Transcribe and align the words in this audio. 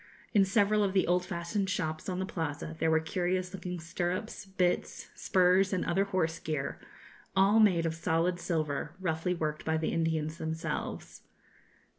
In 0.33 0.45
several 0.45 0.83
of 0.83 0.93
the 0.93 1.05
old 1.05 1.23
fashioned 1.27 1.69
shops 1.69 2.09
on 2.09 2.17
the 2.17 2.25
Plaza 2.25 2.75
there 2.79 2.89
were 2.89 2.99
curious 2.99 3.53
looking 3.53 3.79
stirrups, 3.79 4.47
bits, 4.47 5.09
spurs, 5.13 5.71
and 5.71 5.85
other 5.85 6.05
horse 6.05 6.39
gear, 6.39 6.79
all 7.35 7.59
made 7.59 7.85
of 7.85 7.93
solid 7.93 8.39
silver, 8.39 8.95
roughly 8.99 9.35
worked 9.35 9.63
by 9.63 9.77
the 9.77 9.93
Indians 9.93 10.37
themselves. 10.39 11.21